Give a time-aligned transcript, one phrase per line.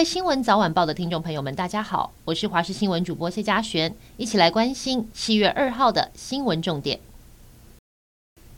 [0.00, 6.98] 位新闻早晚报的听众朋友们，大家好，我是华视新闻主播谢佳璇，一起来关心七月二号的新闻重点。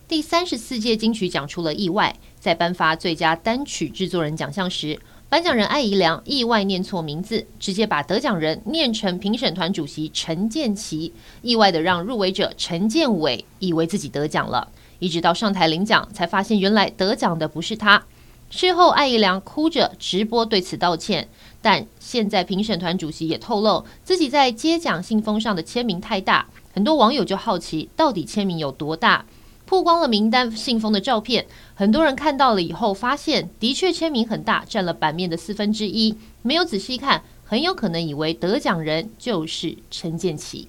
[0.06, 11.12] 第三十四届金曲奖出了意外，在颁发最佳单曲制作人奖项时，颁奖人艾怡良意外念错名字，直接把得奖人念成评审团主席陈建奇，
[11.42, 14.68] 意外的让入围者陈建伟以为自己得奖了，
[15.00, 18.00] 一直到上台领奖，才发现原来得奖的不是他。
[18.54, 21.26] 事后，艾怡良哭着直播对此道歉，
[21.62, 29.24] 但现在评审团主席也透露自己在接奖信封上的签名太大，很多网友就好奇到底签名有多大，
[29.64, 40.68] 曝光了名单信封的照片，很多人看到了以后发现的确签名很大，占了版面的四分之一，没有仔细看，很有可能以为得奖人就是陈建奇。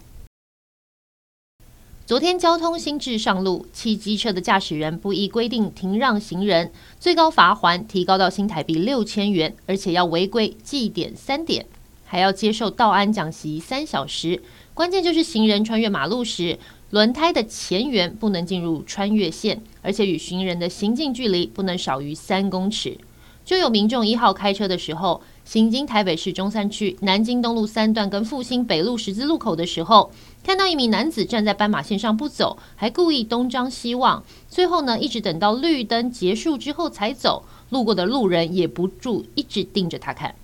[2.13, 11.66] 昨天交通新制上路，汽机车的驾驶人不依规定停让行人，最高罚锾提高到新台币六千元，而且要违规记点三点，
[12.05, 14.39] 还要接受道安讲习三小时。
[14.75, 16.59] 关键就是行人穿越马路时，
[16.92, 22.95] 轮胎的前缘不能进入穿越线，而且与行人的行进距离不能少于三公尺。
[23.44, 30.11] 就有民众一号开车的时候，行经台北市中山区南京东路三段跟复兴北路十字路口的时候，
[30.44, 37.44] 看到一名男子站在斑马线上不走，还故意东张西望，最后呢，一直等到绿灯结束之后才走。
[37.69, 40.36] 路过的路人也不住一直盯着他看。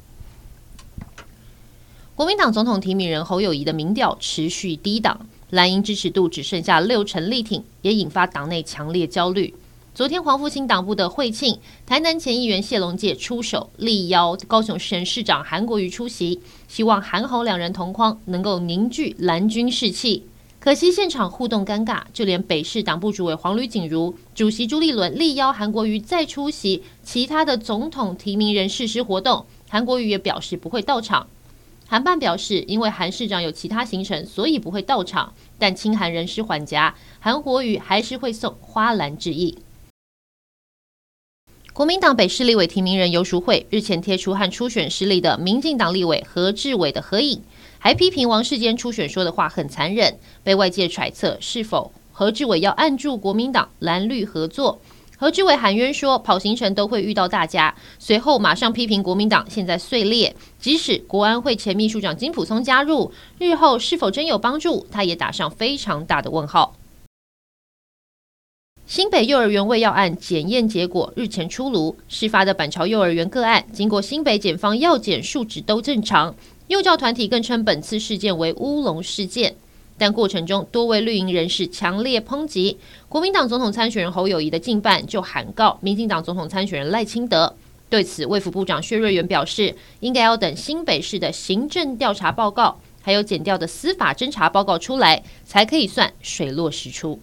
[2.16, 9.54] 国民党总统提名人侯友宜的民调持续低档，蓝营支持度只剩下六成力挺，也引发党内强烈焦虑。
[9.96, 20.26] 昨天，黄复兴党部的会庆，台南前议员谢龙介出手力邀高雄市市长韩国瑜出席，希望韩侯两人同框，能够凝聚蓝军士气。
[20.60, 31.28] 可惜现场互动尴尬，就连北市党部主委黄吕锦如、主席朱立伦力邀韩国瑜再出席其他的总统提名人誓师活动，韩国瑜也表示不会到场。
[31.88, 39.58] 韩办表示，因为韩市长有其他行程，所以不会到场，但亲韩人士缓颊，韩国瑜还是会送花篮致意。
[41.80, 47.42] 国民党北市立委提名人游淑慧日前贴出和初选失利的民进党立委何志伟的合影，
[47.78, 54.82] 还批评王世坚初选说的话很残忍，被外界揣测是否何志伟要按住国民党蓝绿合作。
[55.18, 66.76] 何志伟喊冤说跑行程都会遇到大家，随后马上批评国民党现在碎裂，即使国安会前秘书长金溥聪加入，日后是否真有帮助，他也打上非常大的问号。
[68.90, 76.36] 新北幼儿园喂药案检验结果日前出炉，事发的板桥幼儿园个案，经过新北检方药检数值都正常。
[76.70, 79.56] 幼教团体更称本次事件为乌龙事件，
[79.96, 82.80] 但过程中多位绿营人士强烈抨击。
[83.08, 87.56] 国民党总统参选人侯友谊的近办就喊告民进党总统参选人赖清德。
[87.92, 97.20] 对此，卫福部长薛瑞元表示，应该要等新北市的行政调查报告，还有检调的司法侦查报告出来，才可以算水落石出。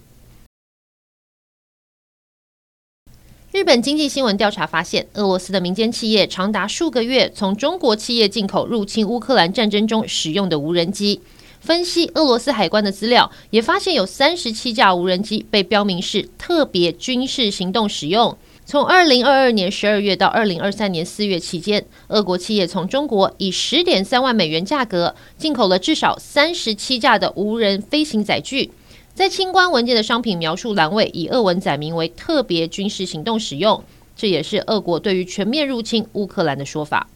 [3.56, 11.22] 日本经济新闻调查发现，俄罗斯的民间企业长达数个月从中国企业进口入侵乌克兰战争中使用的无人机。
[11.59, 18.37] 分析俄罗斯海关的资料，也发现有三十七架无人机被标明是特别军事行动使用。
[18.66, 28.71] 从二零二二年十二月到二零二三年四月期间，俄国企业从中国以十点三万美元价格进口了至少三十七架的无人飞行载具。
[29.16, 33.82] 在清关文件的商品描述栏位，以俄文载明为“特别军事行动使用”，
[34.15, 37.09] 这也是俄国对于全面入侵乌克兰的说法。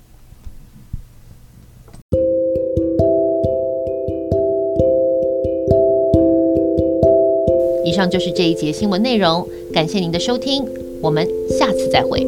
[7.84, 10.64] 以上就是这一节新闻内容，感谢您的收听，
[11.02, 12.26] 我们下次再会。